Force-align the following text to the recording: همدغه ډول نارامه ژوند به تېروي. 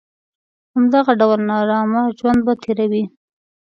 همدغه 0.73 1.11
ډول 1.19 1.39
نارامه 1.49 2.01
ژوند 2.17 2.39
به 2.45 2.53
تېروي. 2.61 3.03